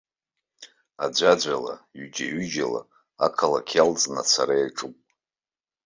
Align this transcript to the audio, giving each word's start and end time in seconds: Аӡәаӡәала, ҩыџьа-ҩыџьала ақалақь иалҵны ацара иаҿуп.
Аӡәаӡәала, 1.03 1.73
ҩыџьа-ҩыџьала 1.97 2.81
ақалақь 3.25 3.73
иалҵны 3.75 4.19
ацара 4.21 4.55
иаҿуп. 4.57 4.95